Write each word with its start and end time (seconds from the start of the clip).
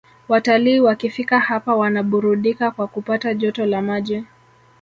Watalii 0.29 0.79
wakifika 0.79 1.39
hapa 1.39 1.75
wanaburudika 1.75 2.71
kwa 2.71 2.87
kupata 2.87 3.33
joto 3.33 3.65
la 3.65 3.81
maji 3.81 4.23